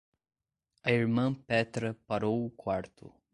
A 0.81 0.89
irmã 0.91 1.31
Petra 1.31 1.93
parou 2.07 2.43
o 2.43 2.49
quarto. 2.49 3.13